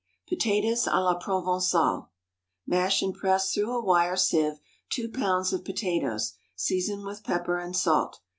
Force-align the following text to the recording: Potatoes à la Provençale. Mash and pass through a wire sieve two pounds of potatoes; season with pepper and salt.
Potatoes 0.27 0.87
à 0.87 0.99
la 1.03 1.13
Provençale. 1.19 2.07
Mash 2.65 3.03
and 3.03 3.13
pass 3.13 3.53
through 3.53 3.71
a 3.71 3.79
wire 3.83 4.15
sieve 4.17 4.59
two 4.89 5.07
pounds 5.07 5.53
of 5.53 5.63
potatoes; 5.63 6.33
season 6.55 7.05
with 7.05 7.23
pepper 7.23 7.59
and 7.59 7.75
salt. 7.77 8.19